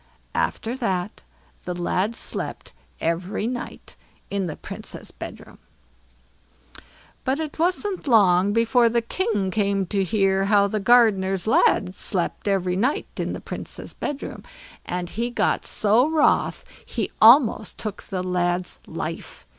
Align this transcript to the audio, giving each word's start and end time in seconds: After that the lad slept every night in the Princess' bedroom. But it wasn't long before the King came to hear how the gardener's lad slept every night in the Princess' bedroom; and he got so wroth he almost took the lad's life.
After 0.33 0.75
that 0.77 1.21
the 1.65 1.75
lad 1.75 2.15
slept 2.15 2.73
every 2.99 3.45
night 3.45 3.95
in 4.31 4.47
the 4.47 4.55
Princess' 4.55 5.11
bedroom. 5.11 5.59
But 7.23 7.39
it 7.39 7.59
wasn't 7.59 8.07
long 8.07 8.51
before 8.51 8.89
the 8.89 9.03
King 9.03 9.51
came 9.51 9.85
to 9.85 10.03
hear 10.03 10.45
how 10.45 10.65
the 10.65 10.79
gardener's 10.79 11.45
lad 11.45 11.93
slept 11.93 12.47
every 12.47 12.75
night 12.75 13.09
in 13.17 13.33
the 13.33 13.39
Princess' 13.41 13.93
bedroom; 13.93 14.41
and 14.87 15.07
he 15.07 15.29
got 15.29 15.65
so 15.67 16.07
wroth 16.09 16.65
he 16.83 17.11
almost 17.21 17.77
took 17.77 18.01
the 18.01 18.23
lad's 18.23 18.79
life. 18.87 19.45